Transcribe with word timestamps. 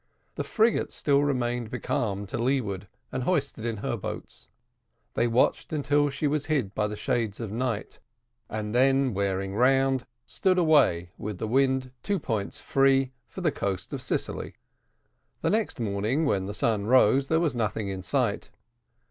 The 0.33 0.43
frigate 0.43 0.91
still 0.91 1.23
remained 1.23 1.69
becalmed 1.69 2.27
to 2.29 2.39
leeward, 2.39 2.87
and 3.11 3.21
hoisted 3.21 3.65
in 3.65 3.77
her 3.85 3.95
boats. 3.95 4.47
They 5.13 5.27
watched 5.27 5.71
until 5.71 6.09
she 6.09 6.25
was 6.25 6.47
hid 6.47 6.73
by 6.73 6.87
the 6.87 6.95
shades 6.95 7.39
of 7.39 7.51
night, 7.51 7.99
and 8.49 8.73
then 8.73 9.13
wearing 9.13 9.53
round 9.53 10.07
stood 10.25 10.57
away, 10.57 11.11
with 11.19 11.37
the 11.37 11.47
wind 11.47 11.91
two 12.01 12.17
points 12.17 12.59
free, 12.59 13.11
for 13.27 13.41
the 13.41 13.51
coast 13.51 13.93
of 13.93 14.01
Sicily. 14.01 14.55
The 15.43 15.51
next 15.51 15.79
morning 15.79 16.25
when 16.25 16.47
the 16.47 16.55
sun 16.55 16.87
rose 16.87 17.27
there 17.27 17.39
was 17.39 17.53
nothing 17.53 17.87
in 17.87 18.01
sight. 18.01 18.49